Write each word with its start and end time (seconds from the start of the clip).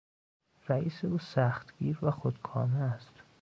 رئیس 0.69 1.05
او 1.05 1.17
سختگیر 1.17 2.05
و 2.05 2.11
خودکامه 2.11 2.79
است. 2.81 3.21